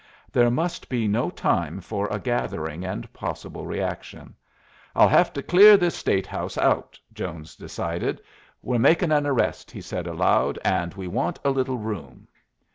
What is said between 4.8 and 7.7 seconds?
"I'll hev to clear this State House out," Jones